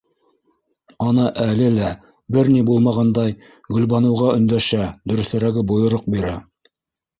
Ана 1.07 1.25
әле 1.43 1.67
лә, 1.75 1.89
бер 2.37 2.49
ни 2.55 2.63
булмағандай, 2.71 3.37
Гөлбаныуға 3.77 4.33
өндәшә, 4.41 4.91
дөрөҫөрәге- 5.13 5.67
бойороҡ 5.75 6.11
бирә: 6.19 6.37